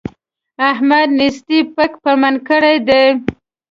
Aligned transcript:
احمد 0.71 1.07
نېستۍ 1.17 1.59
پک 1.75 1.91
پمن 2.03 2.33
کړی 2.47 2.75
دی. 2.87 3.03